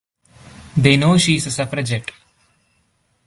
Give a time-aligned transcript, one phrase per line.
[0.75, 2.09] They know she’s a suffragette.